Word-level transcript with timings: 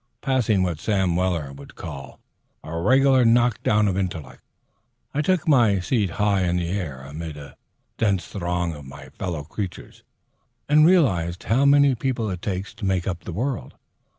Passing 0.21 0.63
what 0.63 0.79
Sam 0.79 1.15
Weller 1.15 1.53
would 1.53 1.75
call 1.75 2.19
"a 2.63 2.75
reg'lar 2.75 3.23
knock 3.23 3.61
down 3.61 3.87
of 3.87 3.95
intellect," 3.95 4.41
I 5.13 5.21
took 5.21 5.47
my 5.47 5.79
seat 5.79 6.09
high 6.17 6.41
in 6.41 6.55
the 6.57 6.69
air 6.71 7.03
amid 7.03 7.37
a 7.37 7.55
dense 7.99 8.27
throng 8.27 8.73
of 8.73 8.83
my 8.83 9.09
fellow 9.09 9.43
creatures, 9.43 10.01
and 10.67 10.87
realized 10.87 11.43
how 11.43 11.65
many 11.65 11.93
people 11.93 12.31
it 12.31 12.41
takes 12.41 12.73
to 12.73 12.83
make 12.85 13.07
up 13.07 13.25
the 13.25 13.31
world. 13.31 13.75